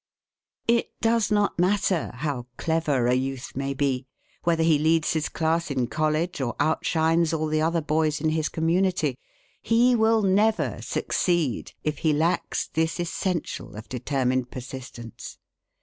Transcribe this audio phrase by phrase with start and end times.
[0.67, 4.07] It does not matter how clever a youth may be,
[4.43, 8.49] whether he leads his class in college or outshines all the other boys in his
[8.49, 9.13] community,
[9.61, 15.37] he will never succeed if he lacks this essential of determined persistence.